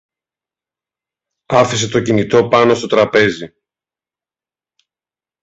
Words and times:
Άφησε 1.53 1.87
το 1.89 2.01
κινητό 2.01 2.47
πάνω 2.47 2.73
στο 2.73 2.87
τραπέζι 2.87 3.53